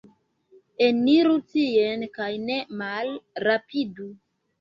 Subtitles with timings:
[0.85, 4.09] Eniru tien, kaj ne malrapidu.